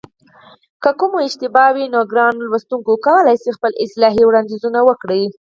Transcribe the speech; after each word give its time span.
که 0.83 0.91
کومه 0.99 1.19
اشتباه 1.27 1.69
وي 1.75 1.85
نو 1.93 1.99
ګران 2.11 2.35
لوستونکي 2.41 2.93
کولای 3.05 3.37
شي 3.43 3.49
خپل 3.57 3.71
اصلاحي 3.85 4.23
وړاندیزونه 4.25 4.79
وکړي 4.83 5.23